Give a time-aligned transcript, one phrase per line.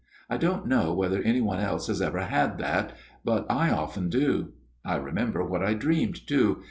[0.31, 4.53] I don't know whether any one else has ever had that; but I often do.
[4.83, 6.59] I remember what I dreamed, too.